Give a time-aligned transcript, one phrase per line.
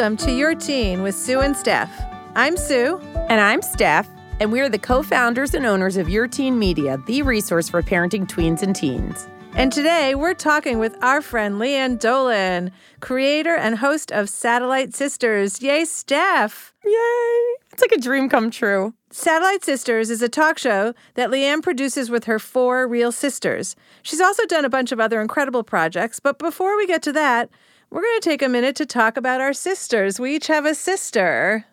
[0.00, 1.92] Welcome to Your Teen with Sue and Steph.
[2.34, 2.98] I'm Sue.
[3.28, 4.08] And I'm Steph,
[4.40, 8.26] and we're the co founders and owners of Your Teen Media, the resource for parenting
[8.26, 9.28] tweens and teens.
[9.52, 15.60] And today we're talking with our friend Lian Dolan, creator and host of Satellite Sisters.
[15.60, 16.72] Yay, Steph!
[16.82, 17.56] Yay!
[17.70, 18.94] It's like a dream come true.
[19.10, 23.76] Satellite Sisters is a talk show that Lian produces with her four real sisters.
[24.02, 27.50] She's also done a bunch of other incredible projects, but before we get to that,
[27.90, 30.20] we're going to take a minute to talk about our sisters.
[30.20, 31.64] We each have a sister.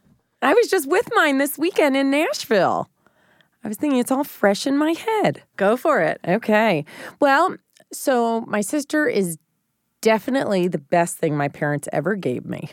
[0.42, 2.90] I was just with mine this weekend in Nashville.
[3.64, 5.44] I was thinking it's all fresh in my head.
[5.56, 6.20] Go for it.
[6.28, 6.86] Okay.
[7.20, 7.58] Well,
[7.92, 9.38] so my sister is
[10.02, 12.70] definitely the best thing my parents ever gave me.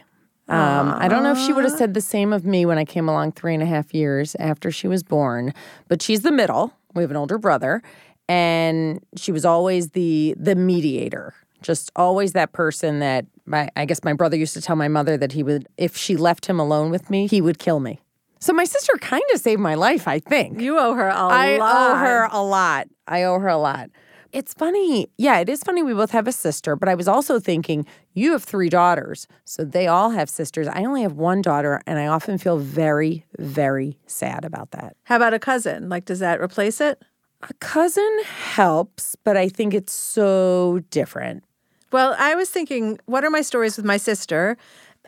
[0.46, 2.84] Um, I don't know if she would have said the same of me when I
[2.84, 5.54] came along three and a half years after she was born,
[5.88, 6.74] but she's the middle.
[6.94, 7.82] We have an older brother,
[8.28, 11.32] and she was always the the mediator.
[11.64, 15.16] Just always that person that my I guess my brother used to tell my mother
[15.16, 18.00] that he would if she left him alone with me, he would kill me.
[18.38, 20.60] So my sister kind of saved my life, I think.
[20.60, 21.70] You owe her a I lot.
[21.70, 22.88] I owe her a lot.
[23.08, 23.88] I owe her a lot.
[24.32, 25.08] It's funny.
[25.16, 28.32] Yeah, it is funny we both have a sister, but I was also thinking you
[28.32, 30.66] have three daughters, so they all have sisters.
[30.66, 34.96] I only have one daughter, and I often feel very, very sad about that.
[35.04, 35.88] How about a cousin?
[35.88, 37.00] Like, does that replace it?
[37.48, 41.44] A cousin helps, but I think it's so different.
[41.94, 44.56] Well, I was thinking, what are my stories with my sister?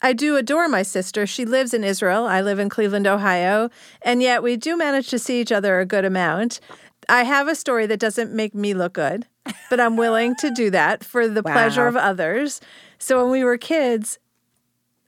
[0.03, 1.27] I do adore my sister.
[1.27, 2.27] She lives in Israel.
[2.27, 3.71] I live in Cleveland, Ohio.
[4.03, 6.61] And yet we do manage to see each other a good amount.
[7.09, 9.27] I have a story that doesn't make me look good,
[9.69, 12.61] but I'm willing to do that for the pleasure of others.
[13.01, 14.21] So when we were kids,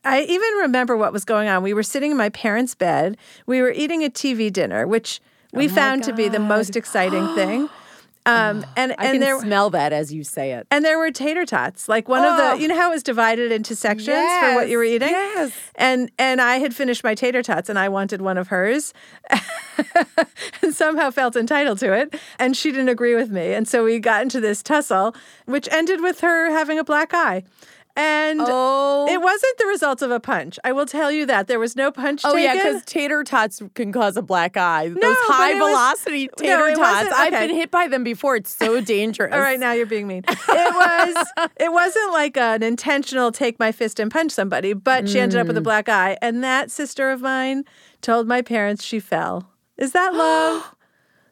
[0.05, 1.63] I even remember what was going on.
[1.63, 3.17] We were sitting in my parents' bed.
[3.47, 5.21] We were eating a TV dinner, which
[5.53, 7.69] we Oh found to be the most exciting thing.
[8.29, 10.67] Um, and I and can there smell that as you say it.
[10.71, 11.89] and there were tater tots.
[11.89, 12.57] Like one of Oh.
[12.57, 14.07] the, you know how it was divided into sections
[14.41, 15.09] for what you were eating?
[15.09, 15.53] yes.
[15.77, 18.93] And and I had finished my tater tots and I wanted one of hers.
[20.63, 22.15] and somehow felt entitled to it.
[22.39, 23.55] And she didn't agree with me.
[23.55, 25.15] And so we got into this tussle,
[25.47, 27.45] which ended with her having a black eye.
[28.01, 29.09] And Oh.
[29.11, 30.57] it wasn't the result of a punch.
[30.63, 31.49] I will tell you that.
[31.49, 34.87] There was no punch Oh yeah, because tater tots can cause a black eye.
[34.89, 37.07] Those high was- velocity No, tater it tots.
[37.07, 38.37] wasn't- I've been hit by them before.
[38.37, 39.35] It's so dangerous.
[39.35, 40.23] All right, now you're being mean.
[40.29, 41.27] It was
[41.61, 45.49] it wasn't like an intentional take my fist and punch somebody, but she ended up
[45.49, 45.61] with Mm.
[45.61, 46.17] a black eye.
[46.23, 47.65] And that sister of mine
[48.01, 49.51] told my parents she fell.
[49.77, 50.73] Is that love?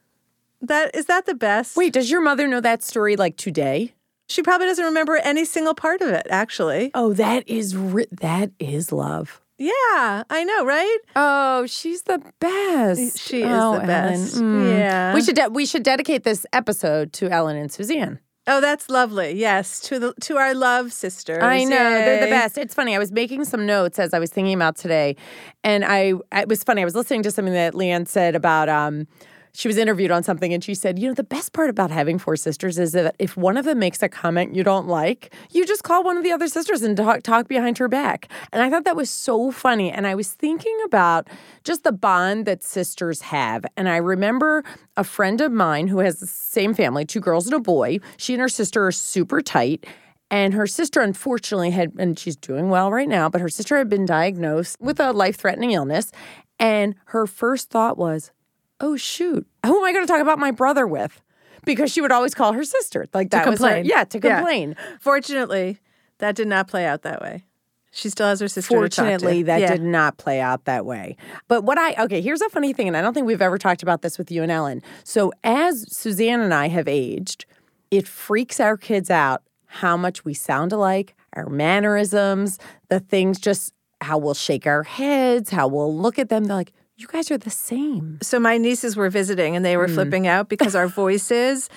[0.63, 1.77] that is that the best?
[1.77, 3.93] Wait, does your mother know that story like today?
[4.29, 6.91] She probably doesn't remember any single part of it, actually.
[6.95, 9.41] Oh, that is ri- that is love.
[9.59, 10.99] Yeah, I know, right?
[11.15, 13.19] Oh, she's the best.
[13.19, 14.37] She is oh, the best.
[14.37, 14.79] Mm.
[14.79, 15.15] Yeah.
[15.15, 18.19] We should de- we should dedicate this episode to Ellen and Suzanne.
[18.49, 19.33] Oh, that's lovely.
[19.33, 21.43] Yes, to the to our love sisters.
[21.43, 22.59] I know they're the best.
[22.59, 22.95] It's funny.
[22.95, 25.17] I was making some notes as I was thinking about today,
[25.65, 26.83] and I it was funny.
[26.83, 29.07] I was listening to something that Lian said about um.
[29.57, 32.19] She was interviewed on something and she said, You know, the best part about having
[32.19, 35.65] four sisters is that if one of them makes a comment you don't like, you
[35.65, 38.29] just call one of the other sisters and talk, talk behind her back.
[38.53, 39.91] And I thought that was so funny.
[39.91, 41.29] And I was thinking about
[41.65, 43.65] just the bond that sisters have.
[43.79, 44.63] And I remember
[44.95, 48.01] a friend of mine who has the same family, two girls and a boy.
[48.19, 49.87] She and her sister are super tight.
[50.31, 53.89] And her sister, unfortunately, had, and she's doing well right now, but her sister had
[53.89, 56.13] been diagnosed with a life threatening illness.
[56.59, 58.33] And her first thought was,
[58.81, 61.21] oh, shoot, who am I going to talk about my brother with?
[61.65, 63.07] Because she would always call her sister.
[63.15, 63.85] Like that was her- complain.
[63.87, 64.37] yeah, to Yeah.
[64.37, 64.77] complain.
[65.01, 65.79] Fortunately,
[66.19, 67.45] that did not play out that way.
[67.91, 68.69] She still has her sister.
[68.69, 69.03] to talk to.
[69.03, 69.73] Fortunately, that Yeah.
[69.73, 71.17] did not play out that way.
[71.49, 73.83] But what I, okay, here's a funny thing, and I don't think we've ever talked
[73.83, 74.83] about this with you and Ellen.
[75.03, 77.47] So as Suzanne and I have aged,
[77.91, 82.59] it freaks our kids out how much we sound alike, our mannerisms,
[82.91, 83.73] the things just
[84.03, 86.45] how we'll shake our heads, how we'll look at them.
[86.45, 88.19] They're like, you guys are the same.
[88.23, 91.69] So my nieces were visiting and they were flipping out because our voices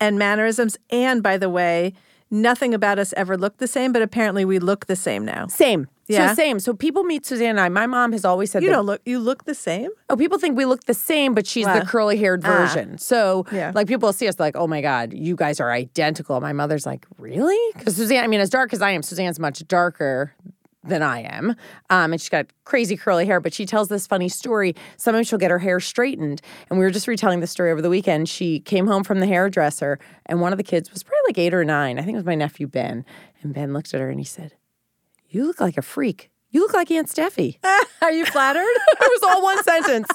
[0.00, 1.92] and mannerisms, and by the way,
[2.30, 5.46] nothing about us ever looked the same, but apparently we look the same now.
[5.48, 5.88] Same.
[6.08, 6.28] Yeah?
[6.28, 6.60] So same.
[6.60, 7.68] So people meet Suzanne and I.
[7.68, 9.02] My mom has always said You that don't look.
[9.04, 9.90] You look the same.
[10.08, 11.80] Oh, people think we look the same, but she's Wow.
[11.80, 12.48] the curly haired Ah.
[12.48, 12.96] version.
[12.98, 13.72] So, Yeah.
[13.74, 16.40] like, people see us like, oh my God, you guys are identical.
[16.40, 17.58] My mother's like, really?
[17.76, 20.32] Because Suzanne, I mean, as dark as I am, Suzanne's much darker
[20.88, 21.50] than I am.
[21.90, 24.74] Um, and she's got crazy curly hair, but she tells this funny story.
[24.96, 26.40] Sometimes she'll get her hair straightened.
[26.70, 28.28] And we were just retelling the story over the weekend.
[28.28, 31.54] She came home from the hairdresser, and one of the kids was probably like eight
[31.54, 31.98] or nine.
[31.98, 33.04] I think it was my nephew, Ben.
[33.42, 34.54] And Ben looked at her and he said,
[35.28, 36.30] You look like a freak.
[36.50, 37.58] You look like Aunt Steffi.
[38.02, 38.60] Are you flattered?
[38.88, 40.08] it was all one sentence.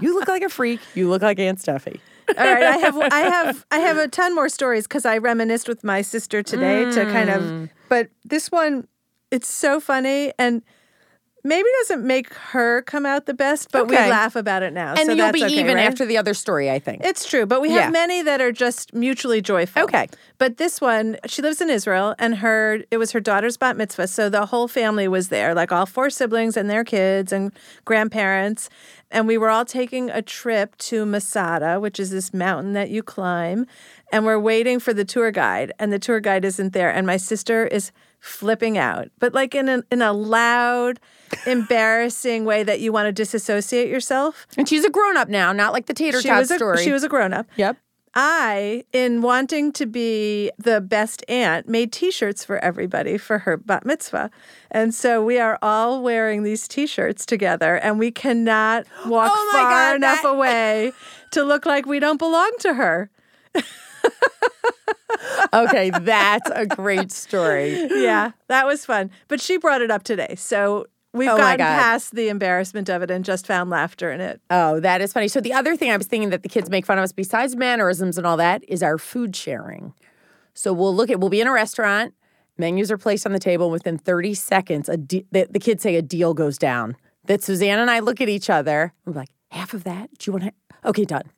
[0.00, 0.80] You look like a freak.
[0.94, 2.00] You look like Aunt Steffi.
[2.36, 5.68] All right, I have I have I have a ton more stories because I reminisced
[5.68, 7.64] with my sister today to kind Mm.
[7.64, 7.70] of.
[7.88, 8.86] But this one,
[9.32, 10.62] It's so funny and
[11.44, 14.90] maybe doesn't make her come out the best, but we laugh about it now.
[14.90, 15.86] And so you'll be okay, even right?
[15.86, 17.04] after the other story, I think.
[17.04, 17.90] It's true, but we have Yeah.
[17.90, 19.82] many that are just mutually joyful.
[19.82, 20.06] Okay.
[20.38, 24.06] But this one, she lives in Israel and her it was her daughter's bat mitzvah,
[24.06, 27.52] so the whole family was there, like all four siblings and their kids and
[27.84, 28.68] grandparents.
[29.10, 33.02] And we were all taking a trip to Masada, which is this mountain that you
[33.02, 33.66] climb,
[34.12, 37.16] and we're waiting for the tour guide and the tour guide isn't there and my
[37.16, 37.90] sister is
[38.22, 40.98] flipping out, but like in a in a loud,
[41.46, 44.46] embarrassing way that you want to disassociate yourself.
[44.56, 46.82] and she's a grown up now, not like the tater She tot a, story.
[46.82, 47.46] she was a grown up.
[47.56, 47.76] Yep.
[48.14, 53.56] I, in wanting to be the best aunt, made t shirts for everybody for her
[53.56, 54.30] bat mitzvah.
[54.70, 59.50] And so we are all wearing these t shirts together, and we cannot walk Oh
[59.52, 60.92] far God, enough that- away
[61.32, 63.10] to look like we don't belong to her.
[65.54, 67.86] Okay, that's a great story.
[67.90, 69.10] Yeah, that was fun.
[69.28, 70.34] But she brought it up today.
[70.36, 74.40] So we've Oh gotten past the embarrassment of it and just found laughter in it.
[74.50, 75.28] Oh, that is funny.
[75.28, 77.54] So the other thing I was thinking that the kids make fun of us besides
[77.54, 79.92] mannerisms and all that is our food sharing.
[80.54, 82.14] So we'll look at we'll be in a restaurant,
[82.58, 85.96] menus are placed on the table within 30 seconds a de- the, the kids say
[85.96, 86.96] a deal goes down.
[87.26, 88.92] That Suzanne and I look at each other.
[89.04, 90.10] We're like, "Half of that?
[90.18, 90.52] Do you want to
[90.88, 91.30] Okay, done."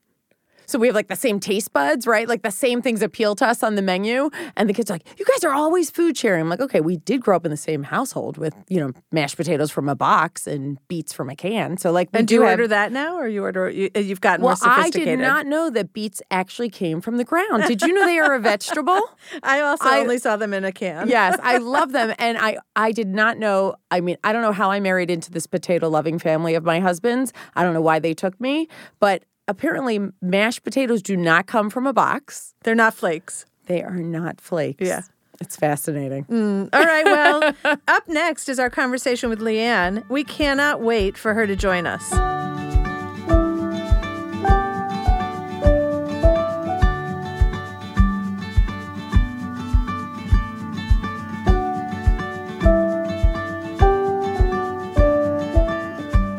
[0.67, 2.29] So we have like the same taste buds, right?
[2.29, 4.31] Like the same things appeal to us on the menu.
[4.57, 6.43] And the kids are like, you guys are always food sharing.
[6.43, 9.37] I'm like, okay, we did grow up in the same household with, you know, mashed
[9.37, 11.77] potatoes from a box and beets from a can.
[11.77, 13.69] So like And do you have- order that now, or you order?
[13.71, 14.55] You, uh, you've gotten more.
[14.61, 17.65] well, more I did not know that beets actually came from the ground.
[17.67, 19.01] Did you know they are a vegetable?
[19.43, 21.09] I also I- only saw them in a can.
[21.09, 23.75] yes, I love them, and I I did not know.
[23.91, 26.81] I mean, I don't know how I married into this potato loving family of my
[26.81, 27.33] husband's.
[27.55, 28.69] I don't know why they took me,
[29.01, 32.55] but apparently mashed potatoes do not come from a box.
[32.63, 33.47] they're not flakes.
[33.67, 34.87] They are not flakes.
[34.87, 35.03] Yeah.
[35.41, 36.25] It's fascinating.
[36.27, 37.05] Mm, all right.
[37.05, 37.55] Well,
[37.89, 40.05] up next is our conversation with Lian.
[40.09, 42.13] We cannot wait for her to join us.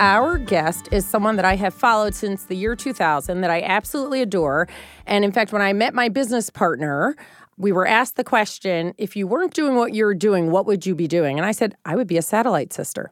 [0.05, 4.21] Our guest is someone that I have followed since the year 2000 that I absolutely
[4.21, 4.67] adore.
[5.07, 7.15] And in fact, when I met my business partner,
[7.57, 10.93] we were asked the question if you weren't doing what you're doing, what would you
[10.93, 11.39] be doing?
[11.39, 13.09] And I said, I would be a satellite sister.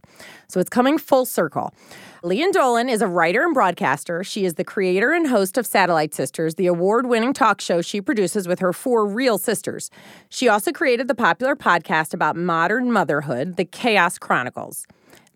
[0.48, 1.74] So it's coming full circle.
[2.22, 4.24] Lian Dolan is a writer and broadcaster.
[4.24, 8.02] She is the creator and host of Satellite Sisters, the award winning talk show she
[8.02, 9.90] produces with her four real sisters.
[10.30, 14.86] She also created the popular podcast about modern motherhood, The Chaos Chronicles.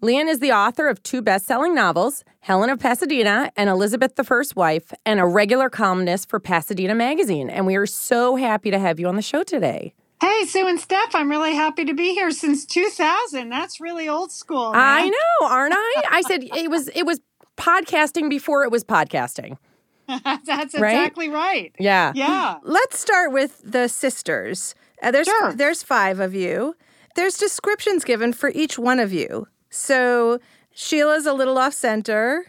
[0.01, 4.23] Lian is the author of two best selling novels, Helen of Pasadena and Elizabeth the
[4.23, 7.49] First Wife, and a regular columnist for Pasadena Magazine.
[7.49, 9.94] And we are so happy to have you on the show today.
[10.21, 13.49] Hey, Sue and Steph, I'm really happy to be here since 2000.
[13.49, 14.71] That's really old school.
[14.75, 16.03] I know, aren't I?
[16.11, 17.19] I said it was it was
[17.55, 19.57] podcasting before it was podcasting.
[20.07, 20.47] That's
[20.77, 20.93] Right?
[20.93, 21.75] exactly right.
[21.79, 22.11] Yeah.
[22.15, 22.57] Yeah.
[22.63, 24.73] Let's start with the sisters.
[25.01, 25.53] Uh, there's Sure.
[25.53, 26.75] there's five of you.
[27.15, 29.47] There's descriptions given for each one of you.
[29.69, 30.39] So
[30.73, 32.45] Sheila's a little off center.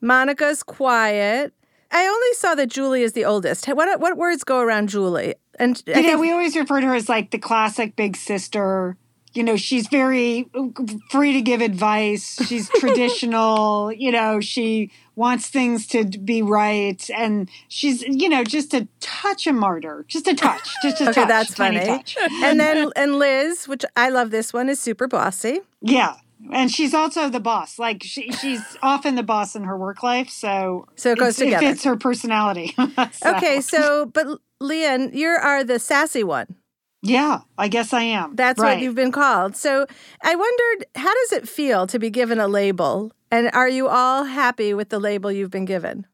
[0.00, 1.52] Monica's quiet.
[1.90, 3.66] I only saw that Julie is the oldest.
[3.66, 5.34] What what words go around Julie?
[5.58, 8.16] And I You know, think- we always refer to her as like the classic big
[8.16, 8.96] sister.
[9.32, 10.62] You know, she's very uh,
[11.10, 12.38] free to give advice.
[12.46, 13.92] She's traditional.
[13.92, 17.08] You know, she wants things to be right.
[17.14, 20.04] And she's, you know, just a touch a martyr.
[20.08, 20.74] Just a touch.
[20.82, 21.28] Just a okay, touch.
[21.28, 21.84] that's funny.
[21.84, 22.16] touch.
[22.42, 25.60] and then and Liz, which I love this one, is super bossy.
[25.82, 26.14] Yeah.
[26.52, 27.78] And she's also the boss.
[27.78, 30.30] Like she, she's often the boss in her work life.
[30.30, 31.64] So, So it goes together.
[31.64, 32.74] It fits her personality.
[33.12, 34.26] So, Okay, so but
[34.60, 36.56] Lian, you are the sassy one.
[37.02, 38.34] Yeah, I guess I am.
[38.34, 38.74] That's right.
[38.74, 39.56] what you've been called.
[39.56, 39.86] So
[40.22, 43.12] I wondered, how does it feel to be given a label?
[43.30, 46.06] And are you all happy with the label you've been given?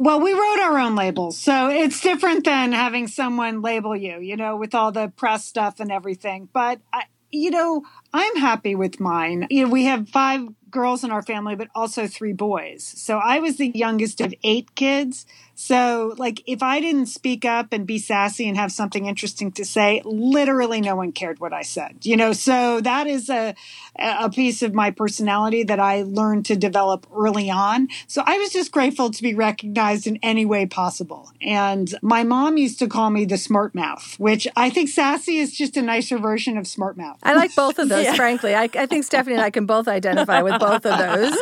[0.00, 1.38] Well, we wrote our own labels.
[1.38, 5.78] So it's different than having someone label you, you know, with all the press stuff
[5.78, 6.48] and everything.
[6.52, 7.82] But, I, you know,
[8.14, 9.48] I'm happy with mine.
[9.50, 12.82] You know, we have five girls in our family, but also three boys.
[12.84, 15.26] So I was the youngest of eight kids.
[15.56, 19.64] So, like, if I didn't speak up and be sassy and have something interesting to
[19.64, 21.98] say, literally no one cared what I said.
[22.02, 23.54] You know, so that is a
[23.96, 27.86] a piece of my personality that I learned to develop early on.
[28.08, 31.30] So I was just grateful to be recognized in any way possible.
[31.40, 35.56] And my mom used to call me the smart mouth, which I think sassy is
[35.56, 37.18] just a nicer version of smart mouth.
[37.22, 38.14] I like both of those yeah.
[38.14, 38.54] frankly.
[38.54, 41.32] I, I, think Stephanie and I can both identify with both of those.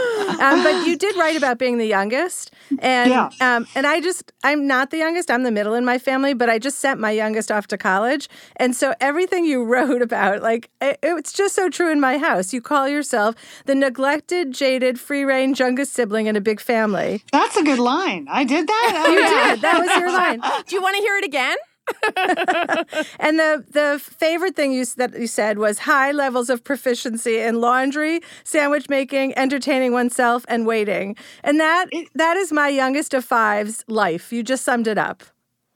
[0.41, 2.53] Um, but you did write about being the youngest.
[2.79, 3.31] And, yeah.
[3.41, 5.31] um, and I just, I'm not the youngest.
[5.31, 8.29] I'm the middle in my family, but I just sent my youngest off to college.
[8.57, 12.53] And so everything you wrote about, like, it, it's just so true in my house.
[12.53, 13.35] You call yourself
[13.67, 17.23] the neglected, jaded, free range youngest sibling in a big family.
[17.33, 18.27] That's a good line.
[18.31, 19.07] I did that.
[19.09, 19.61] you did.
[19.63, 20.41] That was your line.
[20.67, 21.57] Do you want to hear it again?
[23.19, 27.61] and the the favorite thing you that you said was high levels of proficiency in
[27.61, 31.17] laundry, sandwich making, entertaining oneself, and waiting.
[31.43, 34.33] And that that is my youngest of five's life.
[34.33, 35.25] You just summed it up.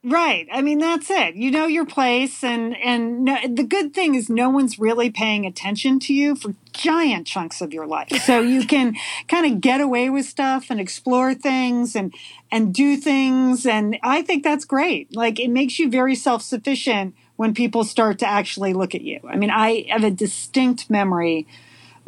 [0.09, 0.47] Right.
[0.53, 1.35] I mean, that's it.
[1.35, 5.45] You know your place, and and no, the good thing is no one's really paying
[5.45, 8.09] attention to you for giant chunks of your life.
[8.23, 8.95] So you can
[9.27, 12.13] kind of get away with stuff and explore things and
[12.49, 15.13] and do things, and I think that's great.
[15.13, 19.19] Like it makes you very self sufficient when people start to actually look at you.
[19.27, 21.47] I mean, I have a distinct memory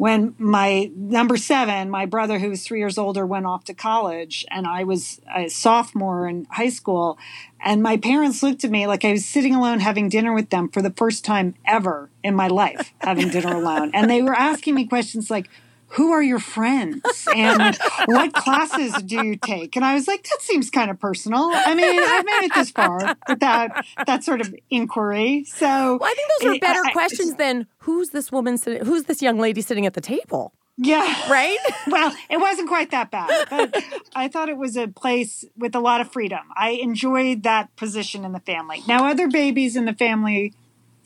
[0.00, 4.46] when my number seven, my brother, who was three years older, went off to college,
[4.50, 7.18] and I was a sophomore in high school.
[7.62, 10.70] And my parents looked at me like I was sitting alone having dinner with them
[10.70, 13.90] for the first time ever in my life, having dinner alone.
[13.92, 15.50] And they were asking me questions like,
[15.90, 19.76] who are your friends and what classes do you take?
[19.76, 21.50] And I was like, that seems kind of personal.
[21.52, 25.44] I mean, I've made it this far with that that sort of inquiry.
[25.44, 28.84] So well, I think those are eh, better I, questions than who's this woman sitting,
[28.84, 30.52] who's this young lady sitting at the table?
[30.82, 31.30] Yeah.
[31.30, 31.58] Right?
[31.88, 35.80] well, it wasn't quite that bad, but I thought it was a place with a
[35.80, 36.40] lot of freedom.
[36.56, 38.82] I enjoyed that position in the family.
[38.88, 40.54] Now, other babies in the family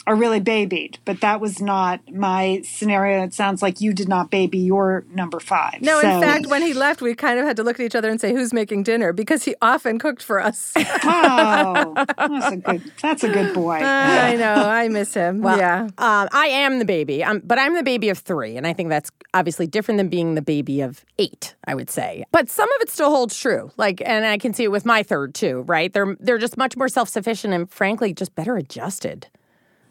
[0.07, 3.23] are really babied, but that was not my scenario.
[3.25, 5.81] It sounds like you did not baby your number five.
[5.81, 6.09] No, so.
[6.09, 8.21] in fact, when he left, we kind of had to look at each other and
[8.21, 10.73] say, "Who's making dinner?" Because he often cooked for us.
[10.77, 12.93] oh, that's a good.
[13.01, 13.77] That's a good boy.
[13.77, 14.55] Uh, I know.
[14.55, 15.41] I miss him.
[15.41, 15.89] Well, yeah.
[15.99, 18.91] Um, I am the baby, um, but I'm the baby of three, and I think
[18.91, 21.55] that's obviously different than being the baby of eight.
[21.67, 23.71] I would say, but some of it still holds true.
[23.79, 25.65] Like, and I can see it with my third too.
[25.67, 25.93] Right?
[25.93, 29.29] They're they're just much more self sufficient and frankly just better adjusted.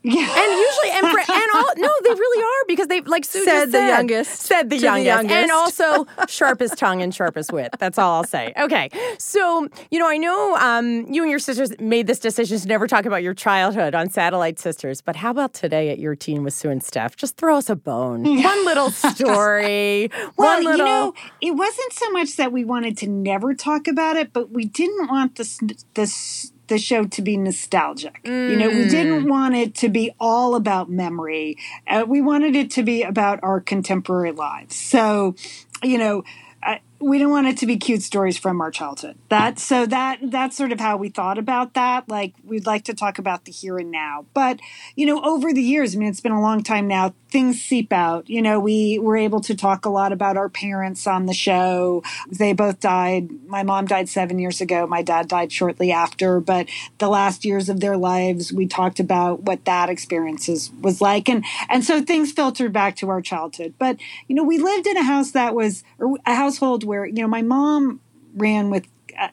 [0.03, 0.29] Yeah.
[0.43, 3.72] And usually, and, for, and all, no, they really are because they like Sue said,
[3.72, 7.69] the youngest, said the youngest, the youngest, and also sharpest tongue and sharpest wit.
[7.79, 8.53] That's all I'll say.
[8.57, 12.67] Okay, so you know, I know um, you and your sisters made this decision to
[12.67, 16.43] never talk about your childhood on Satellite Sisters, but how about today at your teen
[16.43, 17.15] with Sue and Steph?
[17.15, 20.10] Just throw us a bone, one little story.
[20.36, 20.72] well, little...
[20.72, 24.51] you know, it wasn't so much that we wanted to never talk about it, but
[24.51, 25.60] we didn't want this
[25.93, 28.24] this the show to be nostalgic.
[28.24, 28.51] Mm.
[28.51, 29.29] You know, we didn't mm.
[29.29, 31.58] want it to be all about memory.
[31.88, 34.75] Uh, we wanted it to be about our contemporary lives.
[34.75, 35.36] So,
[35.82, 36.24] you know,
[37.03, 39.17] we don't want it to be cute stories from our childhood.
[39.29, 42.07] That so that that's sort of how we thought about that.
[42.07, 44.25] Like we'd like to talk about the here and now.
[44.33, 44.60] But,
[44.95, 47.91] you know, over the years, I mean it's been a long time now, things seep
[47.91, 48.29] out.
[48.29, 52.03] You know, we were able to talk a lot about our parents on the show.
[52.31, 53.29] They both died.
[53.48, 54.88] My mom died 7 years ago.
[54.88, 56.69] My dad died shortly after, but
[57.00, 61.43] the last years of their lives, we talked about what that experiences was like and
[61.69, 63.74] and so things filtered back to our childhood.
[63.77, 67.23] But, you know, we lived in a house that was or a household where, you
[67.23, 68.00] know, my mom
[68.35, 68.88] ran with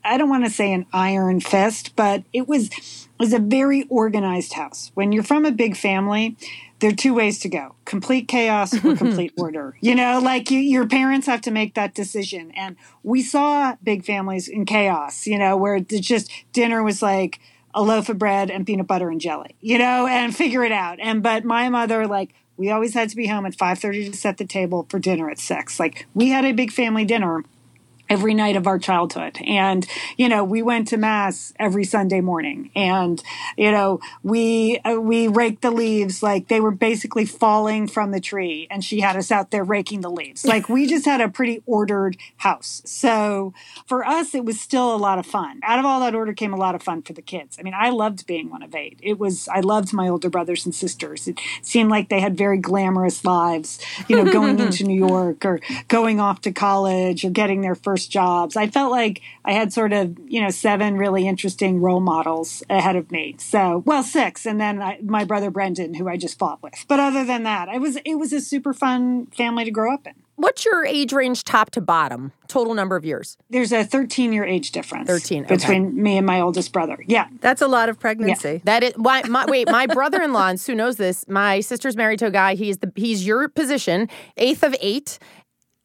[0.05, 3.87] I don't want to say an iron fist, but it was it was a very
[3.89, 4.91] organized house.
[4.95, 6.37] When you're from a big family,
[6.81, 9.77] there are two ways to go: complete chaos or complete order.
[9.81, 12.51] You know, like you, your parents have to make that decision.
[12.53, 15.27] And we saw big families in chaos.
[15.27, 17.41] You know, where it's just dinner was like
[17.73, 19.57] a loaf of bread and peanut butter and jelly.
[19.61, 20.99] You know, and figure it out.
[21.01, 24.37] And but my mother like we always had to be home at 5:30 to set
[24.37, 25.81] the table for dinner at 6.
[25.81, 27.43] Like we had a big family dinner
[28.11, 29.39] every night of our childhood.
[29.47, 29.87] And,
[30.17, 33.23] you know, we went to mass every Sunday morning and,
[33.57, 38.21] you know, we, uh, we raked the leaves like they were basically falling from the
[38.21, 40.45] tree and she had us out there raking the leaves.
[40.45, 42.83] Like we just had a pretty ordered house.
[42.85, 43.55] So
[43.87, 45.61] for us, it was still a lot of fun.
[45.63, 47.59] Out of all that order came a lot of fun for the kids.
[47.61, 48.99] I mean, I loved being one of eight.
[49.01, 51.29] It was, I loved my older brothers and sisters.
[51.29, 55.61] It seemed like they had very glamorous lives, you know, going into New York or
[55.87, 58.57] going off to college or getting their first first jobs.
[58.57, 62.97] I felt like I had sort of, you know, seven really interesting role models ahead
[62.97, 63.37] of me.
[63.39, 66.85] So, well, six, and then I, my brother Brendan, who I just fought with.
[66.89, 70.07] But other than that, it was it was a super fun family to grow up
[70.07, 70.15] in.
[70.37, 72.33] What's your age range top to bottom?
[72.49, 73.37] Total number of years?
[73.51, 75.07] There's a 13 year age difference.
[75.07, 75.55] 13 okay.
[75.55, 76.97] between me and my oldest brother.
[77.07, 77.29] Yeah.
[77.43, 78.53] That's a lot of pregnancy.
[78.53, 78.59] Yeah.
[78.65, 81.29] That is why my, wait, my brother-in-law and Sue knows this.
[81.29, 82.55] My sister's married to a guy.
[82.55, 85.19] He's the he's your position, eighth of 8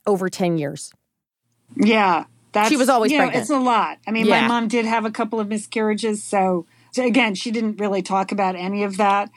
[0.08, 0.94] over 10 years.
[1.76, 2.26] Yeah.
[2.52, 3.42] That's, she was always you know, pregnant.
[3.42, 3.98] It's a lot.
[4.08, 4.42] I mean, yeah.
[4.42, 8.32] my mom did have a couple of miscarriages, so, so again, she didn't really talk
[8.32, 9.30] about any of that.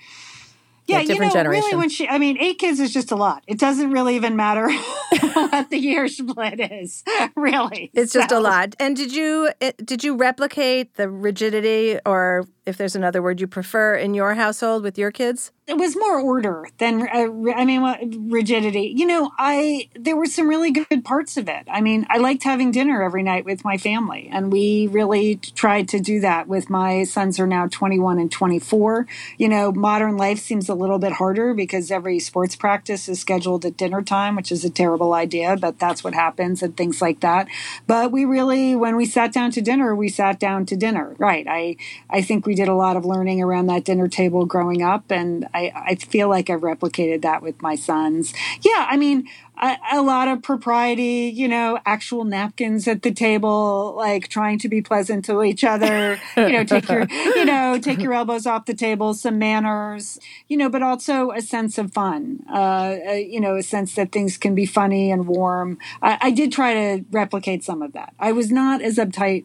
[0.89, 3.45] Yeah, different you know, really, when she, I mean, eight kids is just a lot.
[3.47, 4.71] It doesn't really even matter
[5.21, 7.05] what the year split is,
[7.37, 7.91] really.
[7.93, 8.75] It's just a lot.
[8.81, 9.51] And did you
[9.85, 14.83] did you replicate the rigidity, or if there's another word you prefer, in your household
[14.83, 15.53] with your kids?
[15.69, 18.95] it was more order than uh, I mean rigidity.
[18.97, 21.65] You know, I there were some really good parts of it.
[21.71, 25.89] I mean, I liked having dinner every night with my family, and we really tried
[25.91, 26.49] to do that.
[26.49, 29.07] With my sons are now 21 and 24.
[29.37, 33.65] You know, modern life seems a little bit harder because every sports practice is scheduled
[33.65, 37.21] at dinner time, which is a terrible idea, but that's what happens and things like
[37.21, 37.49] that.
[37.87, 41.15] But we really, when we sat down to dinner, we sat down to dinner.
[41.19, 41.47] Right.
[41.49, 41.77] I
[42.11, 45.49] I think we did a lot of learning around that dinner table growing up, and
[45.55, 48.33] I, I feel like I've replicated that with my sons.
[48.63, 49.29] Yeah, I mean,
[49.61, 54.69] a, a lot of propriety, you know, actual napkins at the table, like trying to
[54.69, 58.67] be pleasant to each other, you know, take your, you know, take your elbows off
[58.67, 63.41] the table, some manners, you know, but also a sense of fun, uh, uh, you
[63.41, 65.79] know, a sense that things can be funny and warm.
[66.03, 68.15] I, I did try to replicate some of that.
[68.19, 69.45] I was not as uptight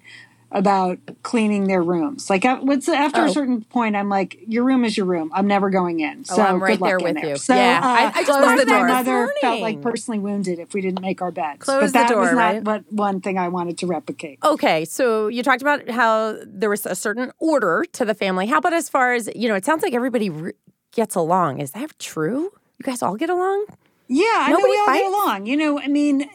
[0.54, 2.30] about cleaning their rooms.
[2.30, 3.26] Like uh, what's after Oh.
[3.26, 5.32] a certain point, I'm like, your room is your room.
[5.34, 6.24] I'm never going in.
[6.26, 7.30] So Oh, I'm right there with there.
[7.32, 7.36] you.
[7.38, 7.80] So Yeah.
[7.84, 8.88] uh, I- I just Close my the door.
[8.88, 11.60] mother felt like personally wounded if we didn't make our beds.
[11.60, 12.64] Close but that door, was not right?
[12.64, 14.38] what one thing I wanted to replicate.
[14.44, 18.46] Okay, so you talked about how there was a certain order to the family.
[18.46, 20.54] How about as far as, you know, it sounds like everybody re-
[20.92, 21.60] gets along.
[21.62, 22.52] Is that true?
[22.78, 23.66] You guys all get along?
[24.08, 25.00] Yeah, I Nobody know we all fights?
[25.02, 25.46] get along.
[25.48, 26.30] You know, I mean,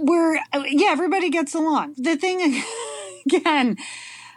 [0.00, 1.94] we're yeah, everybody gets along.
[1.98, 2.40] The thing
[3.32, 3.76] again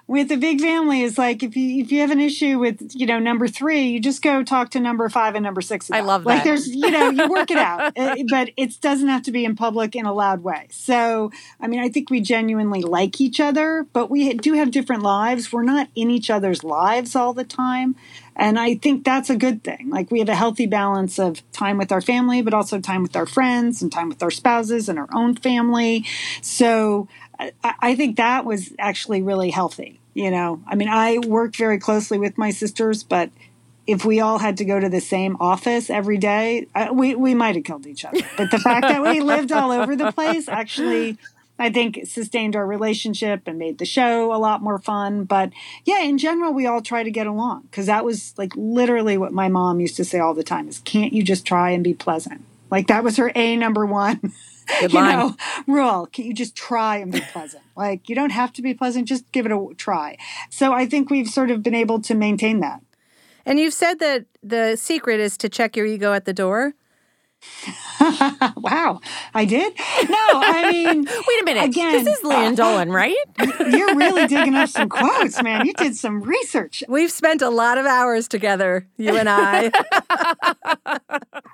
[0.08, 3.06] with a big family is like if you if you have an issue with you
[3.08, 5.89] know number three, you just go talk to number five and number six.
[5.89, 6.08] I about it.
[6.08, 7.94] love Like there's you know you work it out,
[8.30, 10.68] but it doesn't have to be in public in a loud way.
[10.70, 15.01] So I mean, I think we genuinely like each other, but we do have different
[15.01, 15.51] lives.
[15.51, 17.96] We're not in each other's lives all the time.
[18.38, 19.89] And I think that's a good thing.
[19.89, 23.15] Like we have a healthy balance of time with our family, but also time with
[23.15, 26.06] our friends and time with our spouses and our own family.
[26.42, 27.08] So
[27.39, 30.00] I, I think that was actually really healthy.
[30.14, 33.31] You know, I mean, I work very closely with my sisters, but
[33.86, 37.33] if we all had to go to the same office every day, I, we, we
[37.33, 38.22] might have killed each other.
[38.38, 41.18] But the fact that we lived all over the place actually,
[41.59, 45.25] I think, sustained our relationship and made the show a lot more fun.
[45.25, 45.51] But
[45.83, 49.33] yeah, in general, we all try to get along because that was like literally what
[49.33, 51.94] my mom used to say all the time is, can't you just try and be
[51.94, 52.42] pleasant?
[52.72, 54.33] Like that was her A number one.
[54.80, 55.18] Good you line.
[55.20, 55.36] know,
[55.68, 56.08] rule.
[56.12, 57.64] Can you just try and be pleasant?
[57.75, 60.18] Like you don't have to be pleasant, just give it a try.
[60.50, 62.82] So I think we've sort of been able to maintain that.
[63.46, 66.74] And you've said that the secret is to check your ego at the door.
[68.58, 69.00] wow,
[69.34, 69.74] I did?
[70.10, 71.64] No, I mean, Wait a minute.
[71.66, 73.16] Again, this is Lian Dolan, right?
[73.40, 75.66] you're really digging up some quotes, man.
[75.66, 76.84] You did some research.
[76.88, 79.72] We've spent a lot of hours together, you and I.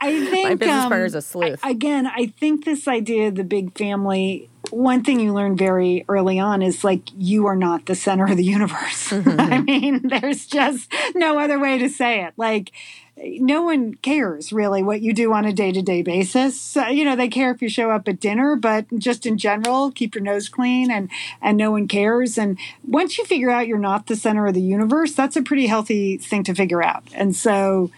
[0.01, 1.59] I think My business um, partner's a sleuth.
[1.63, 4.49] I- again, I think this idea of the big family.
[4.71, 8.37] One thing you learn very early on is like you are not the center of
[8.37, 9.11] the universe.
[9.21, 9.39] Mm-hmm.
[9.39, 12.33] I mean, there's just no other way to say it.
[12.37, 12.71] Like
[13.17, 16.75] no one cares really what you do on a day to day basis.
[16.75, 20.15] You know, they care if you show up at dinner, but just in general, keep
[20.15, 21.09] your nose clean and
[21.41, 22.37] and no one cares.
[22.37, 22.57] And
[22.87, 26.17] once you figure out you're not the center of the universe, that's a pretty healthy
[26.17, 27.03] thing to figure out.
[27.13, 27.91] And so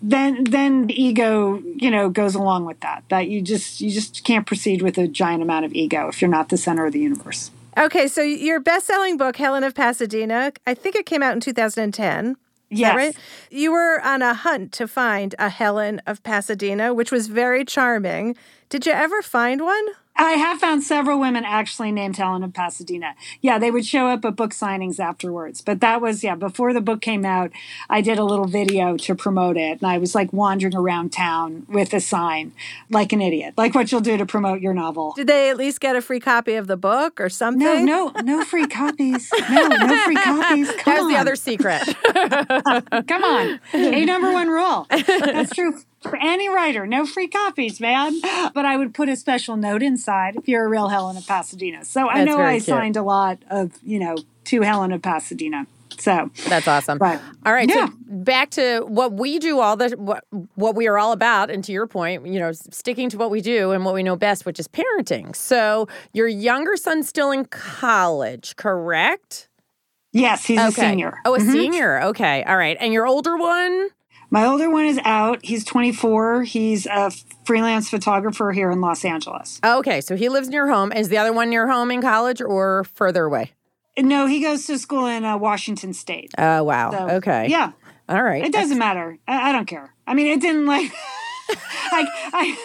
[0.00, 4.24] then then the ego you know goes along with that that you just you just
[4.24, 7.00] can't proceed with a giant amount of ego if you're not the center of the
[7.00, 11.32] universe okay, so your best selling book, Helen of Pasadena, I think it came out
[11.32, 12.26] in 2010.
[12.26, 12.38] Is that
[12.78, 12.94] Yes.
[12.96, 13.16] right?
[13.50, 18.34] You were on a hunt to find a Helen of Pasadena, which was very charming.
[18.70, 19.84] Did you ever find one?
[20.22, 23.16] I have found several women actually named Helen of Pasadena.
[23.40, 25.60] Yeah, they would show up at book signings afterwards.
[25.60, 27.50] But that was, yeah, before the book came out,
[27.90, 29.80] I did a little video to promote it.
[29.80, 32.52] And I was like wandering around town with a sign
[32.88, 35.12] like an idiot, like what you'll do to promote your novel.
[35.16, 37.84] Did they at least get a free copy of the book or something?
[37.84, 39.28] No, no, no free copies.
[39.50, 40.70] No, no free copies.
[40.76, 41.12] Come There's on.
[41.12, 41.82] the other secret.
[43.08, 43.60] Come on.
[43.74, 44.86] A number one rule.
[44.88, 46.86] That's true for any writer.
[46.86, 48.20] No free copies, man.
[48.54, 51.84] But I would put a special note inside if you're a real Helen of Pasadena.
[51.84, 52.64] So I That's know I cute.
[52.64, 55.66] signed a lot of, you know, to Helen of Pasadena.
[55.98, 56.98] So That's awesome.
[56.98, 57.20] Right.
[57.46, 57.68] All right.
[57.68, 57.86] Yeah.
[57.86, 60.24] So back to what we do all the what
[60.56, 63.40] what we are all about, and to your point, you know, sticking to what we
[63.40, 65.34] do and what we know best, which is parenting.
[65.36, 69.48] So your younger son's still in college, correct?
[70.12, 70.90] yes, he's a Okay.
[70.90, 71.18] senior.
[71.24, 71.52] Oh, a mm-hmm.
[71.52, 72.02] senior.
[72.02, 72.42] Okay.
[72.44, 72.76] All right.
[72.80, 73.88] And your older one?
[74.32, 75.44] My older one is out.
[75.44, 76.44] He's 24.
[76.44, 77.10] He's a
[77.44, 79.60] freelance photographer here in Los Angeles.
[79.62, 80.00] Okay.
[80.00, 80.90] So he lives near home.
[80.90, 83.52] Is the other one near home in college or further away?
[83.98, 86.30] No, he goes to school in uh, Washington State.
[86.38, 86.92] Oh, wow.
[86.92, 87.48] So, okay.
[87.48, 87.72] Yeah.
[88.08, 88.42] All right.
[88.42, 89.18] It doesn't matter.
[89.28, 89.92] I, I don't care.
[90.06, 90.90] I mean, it didn't like.
[91.92, 92.58] like I.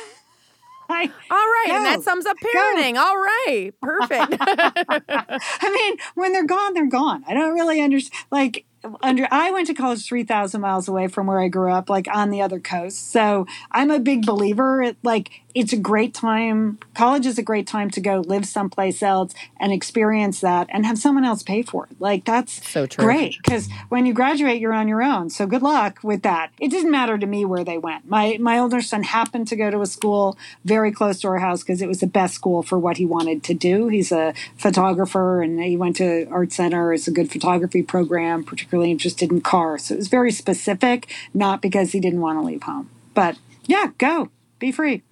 [0.90, 1.76] I, All right, Go.
[1.76, 2.96] and that sums up parenting.
[2.96, 4.38] All right, perfect.
[4.40, 7.26] I mean, when they're gone, they're gone.
[7.28, 8.26] I don't really understand.
[8.32, 8.66] Like,
[9.02, 12.08] under I went to college three thousand miles away from where I grew up, like
[12.14, 13.12] on the other coast.
[13.12, 14.94] So I'm a big believer.
[15.04, 16.78] Like, it's a great time.
[16.94, 21.00] College is a great time to go live someplace else and experience that, and have
[21.00, 22.00] someone else pay for it.
[22.00, 23.04] Like, that's So true.
[23.04, 25.30] great because when you graduate, you're on your own.
[25.32, 26.52] So good luck with that.
[26.60, 28.08] It didn't matter to me where they went.
[28.08, 31.64] My my older son happened to go to a school very close to our house
[31.64, 33.88] because it was the best school for what he wanted to do.
[33.88, 36.94] He's a photographer and he went to Art Center.
[36.94, 39.86] It's a good photography program, particularly interested in cars.
[39.86, 42.90] So it was very specific, not because he didn't want to leave home.
[43.14, 44.30] But yeah, go.
[44.60, 45.04] Be free.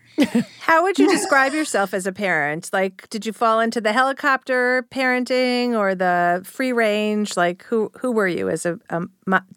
[0.59, 2.69] How would you describe yourself as a parent?
[2.71, 7.35] Like, did you fall into the helicopter parenting or the free range?
[7.35, 8.79] Like, who who were you as a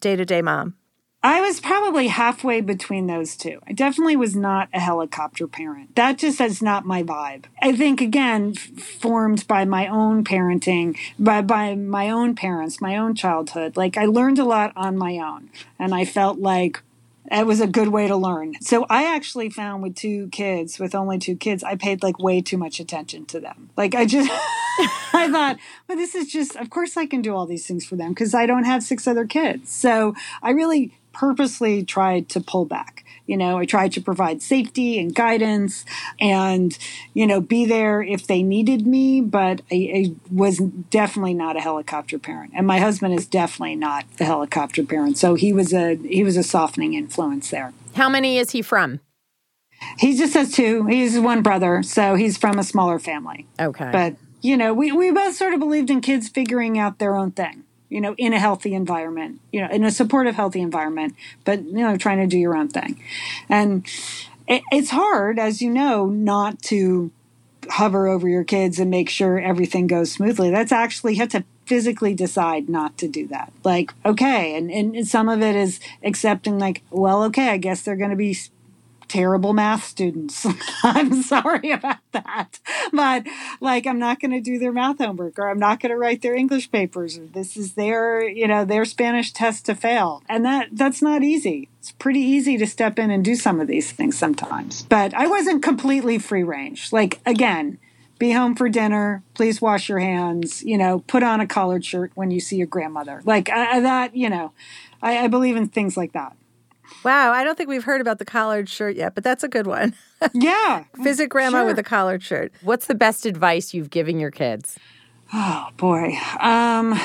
[0.01, 0.75] day to day mom?
[1.23, 3.59] I was probably halfway between those two.
[3.67, 5.97] I definitely was not a helicopter parent.
[5.97, 7.47] That just is not my vibe.
[7.61, 12.97] I think again, f- formed by my own parenting, by by my own parents, my
[12.97, 13.77] own childhood.
[13.77, 16.83] Like I learned a lot on my own, and I felt like
[17.33, 18.55] it was a good way to learn.
[18.61, 22.41] So I actually found with two kids, with only two kids, I paid like way
[22.41, 23.71] too much attention to them.
[23.77, 24.31] Like I just,
[25.13, 27.97] I thought, well, this is just, of course I can do all these things for
[27.97, 29.71] them because I don't have six other kids.
[29.71, 33.05] So I really purposely tried to pull back.
[33.27, 35.85] You know, I tried to provide safety and guidance
[36.21, 36.79] and,
[37.13, 41.61] you know, be there if they needed me, but I, I, was definitely not a
[41.61, 42.53] helicopter parent.
[42.55, 45.19] And my husband is definitely not a helicopter parent.
[45.19, 47.75] So he was a he was a softening influence there.
[47.97, 49.01] How many is he from?
[49.99, 50.87] He just has two.
[50.87, 53.47] He's one brother, so he's from a smaller family.
[53.61, 53.91] Okay.
[53.93, 57.33] But, you know, we, we both sort of believed in kids figuring out their own
[57.33, 61.65] thing you know, in a healthy environment, you know, in a supportive, healthy environment, but,
[61.65, 63.03] you know, trying to do your own thing.
[63.49, 63.87] And
[64.47, 67.11] it, it's hard, as you know, not to
[67.71, 70.51] hover over your kids and make sure everything goes smoothly.
[70.51, 73.53] That's actually, you have to physically decide not to do that.
[73.63, 74.57] Like, okay.
[74.57, 78.17] And, and some of it is accepting, like, well, okay, I guess they're going to
[78.17, 78.39] be
[79.09, 80.47] terrible math students.
[80.83, 82.61] I'm sorry about that.
[82.93, 83.27] But
[83.61, 86.23] like I'm not going to do their math homework or I'm not going to write
[86.23, 90.23] their English papers or this is their, you know, their Spanish test to fail.
[90.29, 91.69] And that that's not easy.
[91.79, 94.83] It's pretty easy to step in and do some of these things sometimes.
[94.83, 96.93] But I wasn't completely free range.
[96.93, 97.79] Like again,
[98.19, 99.23] be home for dinner.
[99.35, 100.63] Please wash your hands.
[100.63, 103.23] You know, put on a collared shirt when you see your grandmother.
[103.25, 104.53] Like that, you know,
[105.03, 106.37] I, I believe in things like that.
[107.05, 109.67] Wow, I don't think we've heard about the collared shirt yet, but that's a good
[109.67, 109.95] one.
[110.35, 110.83] Yeah.
[110.97, 111.67] Visit grandma Sure.
[111.67, 112.53] with a collared shirt.
[112.63, 114.77] What's the best advice you've given your kids?
[115.33, 116.15] Oh boy.
[116.41, 116.99] Um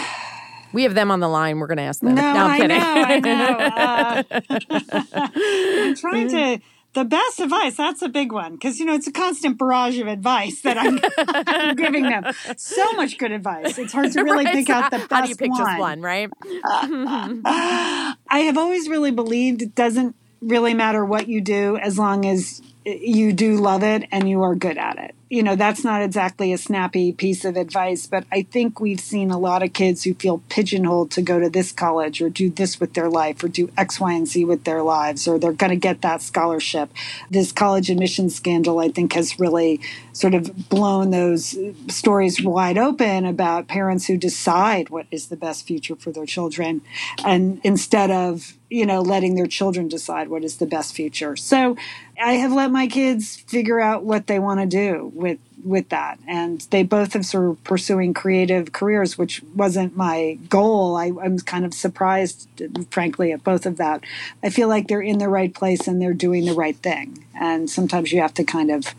[0.73, 1.59] We have them on the line.
[1.59, 2.15] We're going to ask them.
[2.15, 2.77] no, I'm I kidding.
[2.79, 4.23] know, I know.
[5.13, 6.59] Uh, I'm trying to
[6.93, 8.53] the best advice, that's a big one.
[8.53, 10.99] Because you know, it's a constant barrage of advice that I'm,
[11.47, 12.25] I'm giving them.
[12.57, 13.77] So much good advice.
[13.77, 15.59] It's hard to really Right, pick so out the best How do you pick one.
[15.59, 16.29] just one, right?
[16.65, 22.61] I have always really believed it doesn't really matter what you do as long as
[22.85, 25.15] eh, you do love it and you are good at it.
[25.33, 29.31] You know, that's not exactly a snappy piece of advice, but I think we've seen
[29.31, 32.79] a lot of kids who feel pigeonholed to go to this college or do this
[32.79, 35.71] with their life or do X, Y, and Z with their lives or they're going
[35.71, 36.91] to get that scholarship.
[37.31, 39.81] This college admission scandal, I think, has really
[40.13, 41.57] sort of blown those
[41.89, 46.81] stories wide open about parents who decide what is the best future for their children
[47.25, 51.75] and instead of you know letting their children decide what is the best future so
[52.21, 56.19] i have let my kids figure out what they want to do with with that
[56.27, 61.39] and they both have sort of pursuing creative careers which wasn't my goal I, i'm
[61.39, 62.47] kind of surprised
[62.91, 64.03] frankly at both of that
[64.43, 67.69] i feel like they're in the right place and they're doing the right thing and
[67.69, 68.93] sometimes you have to kind of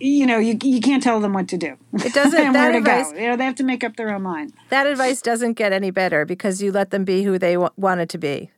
[0.00, 2.78] you know you, you can't tell them what to do It doesn't- and where to
[2.78, 5.54] advice- go you know they have to make up their own mind That advice doesn't
[5.54, 8.50] get any better because you let them be who they w- wanted to be.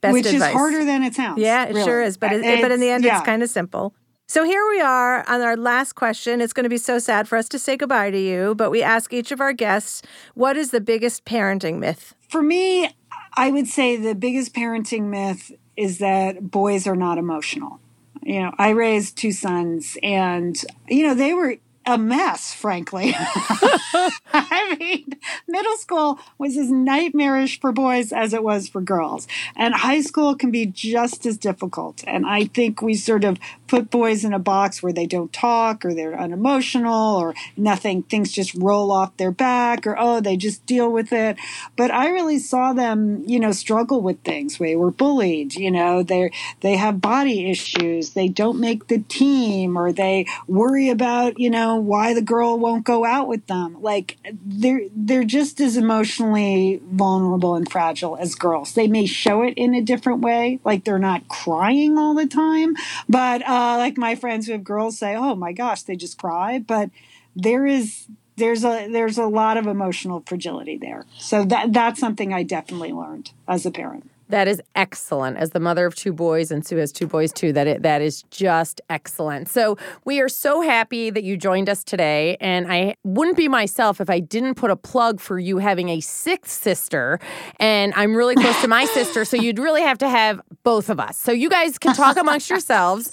[0.00, 0.50] Best which advice.
[0.50, 1.84] is harder than it sounds Yeah, it really.
[1.84, 2.16] sure is.
[2.16, 3.18] But it, Uh, but in the end, yeah.
[3.18, 3.92] it's kind of simple.
[4.30, 6.40] So here we are on our last question.
[6.40, 8.80] It's going to be so sad for us to say goodbye to you, but we
[8.80, 10.02] ask each of our guests,
[10.34, 12.14] what is the biggest parenting myth?
[12.28, 12.94] For me,
[13.36, 17.80] I would say the biggest parenting myth is that boys are not emotional.
[18.22, 23.14] You know, I raised two sons and, you know, they were a mess, frankly.
[23.16, 29.26] I mean, middle school was as nightmarish for boys as it was for girls.
[29.56, 32.04] And high school can be just as difficult.
[32.06, 35.84] And I think we sort of put boys in a box where they don't talk
[35.84, 40.64] or they're unemotional or nothing, things just roll off their back or, oh, they just
[40.66, 41.38] deal with it.
[41.76, 44.58] But I really saw them, you know, struggle with things.
[44.58, 49.78] They were bullied, you know, they they have body issues, they don't make the team
[49.78, 53.80] or they worry about, you know, why the girl won't go out with them.
[53.80, 58.74] Like they're they're just as emotionally vulnerable and fragile as girls.
[58.74, 62.76] They may show it in a different way, like they're not crying all the time,
[63.08, 66.58] but uh, like my friends who have girls say, "Oh my gosh, they just cry,"
[66.58, 66.90] but
[67.36, 68.06] there is
[68.36, 71.04] there's a there's a lot of emotional fragility there.
[71.18, 74.09] So that that's something I definitely learned as a parent.
[74.30, 75.36] That is excellent.
[75.36, 78.00] As the mother of two boys, and Sue has two boys too, that it, that
[78.00, 79.48] is just excellent.
[79.48, 82.36] So we are so happy that you joined us today.
[82.40, 86.00] And I wouldn't be myself if I didn't put a plug for you having a
[86.00, 87.18] sixth sister.
[87.58, 91.00] And I'm really close to my sister, so you'd really have to have both of
[91.00, 91.16] us.
[91.18, 93.12] So you guys can talk amongst yourselves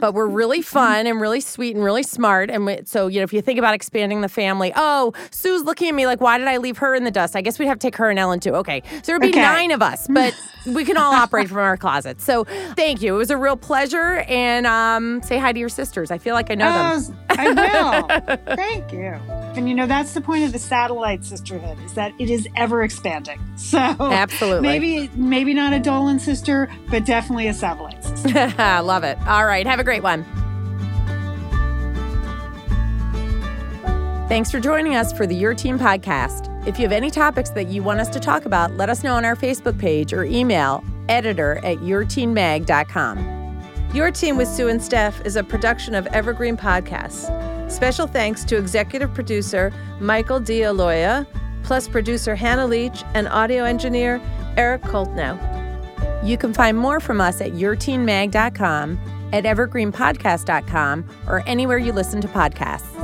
[0.00, 2.50] but we're really fun and really sweet and really smart.
[2.50, 5.88] And we, so, you know, if you think about expanding the family, oh, Sue's looking
[5.88, 7.36] at me like, why did I leave her in the dust?
[7.36, 8.54] I guess we'd have to take her and Ellen too.
[8.56, 8.82] Okay.
[8.88, 9.42] So there'd be okay.
[9.42, 10.34] nine of us, but
[10.66, 12.24] we can all operate from our closets.
[12.24, 13.14] So thank you.
[13.14, 14.24] It was a real pleasure.
[14.28, 16.10] And um, say hi to your sisters.
[16.10, 17.18] I feel like I know oh, them.
[17.30, 18.36] I will.
[18.56, 19.20] thank you.
[19.56, 22.82] And you know, that's the point of the satellite sisterhood is that it is ever
[22.82, 23.40] expanding.
[23.56, 28.54] So absolutely, maybe maybe not a Dolan sister, but definitely a satellite sister.
[28.58, 29.18] Love it.
[29.26, 30.24] All right, have a great one.
[34.28, 36.52] Thanks for joining us for the Your Teen podcast.
[36.66, 39.14] If you have any topics that you want us to talk about, let us know
[39.14, 43.36] on our Facebook page or email editor at yourteenmag.com.
[43.94, 47.30] Your Teen with Sue and Steph is a production of Evergreen Podcasts.
[47.68, 51.26] Special thanks to executive producer Michael D'Aloia,
[51.62, 54.20] plus producer Hannah Leach and audio engineer
[54.56, 55.36] Eric Koltnow.
[56.24, 59.00] You can find more from us at yourteenmag.com,
[59.32, 62.96] at evergreenpodcast.com, or anywhere you listen to podcasts.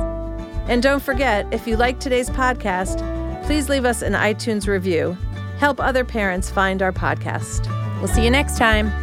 [0.67, 2.97] And don't forget, if you like today's podcast,
[3.45, 5.17] please leave us an iTunes review.
[5.57, 7.67] Help other parents find our podcast.
[7.99, 9.02] We'll see you next time.